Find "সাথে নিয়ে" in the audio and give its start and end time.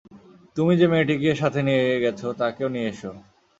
1.41-1.83